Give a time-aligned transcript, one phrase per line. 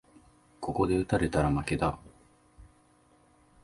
[0.59, 1.99] ここで打たれたら負けだ